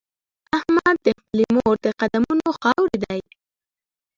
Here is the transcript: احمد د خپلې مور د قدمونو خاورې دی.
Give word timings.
احمد 0.57 0.97
د 1.05 1.07
خپلې 1.19 1.45
مور 1.55 1.75
د 1.85 1.87
قدمونو 1.99 2.47
خاورې 2.59 2.97
دی. 3.03 3.19